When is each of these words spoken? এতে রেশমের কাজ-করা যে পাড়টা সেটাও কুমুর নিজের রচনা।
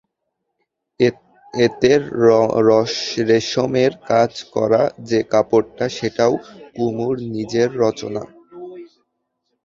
এতে 1.53 1.91
রেশমের 3.29 3.91
কাজ-করা 4.09 4.81
যে 5.09 5.19
পাড়টা 5.41 5.85
সেটাও 5.89 6.33
কুমুর 6.75 7.15
নিজের 7.35 7.69
রচনা। 7.83 8.23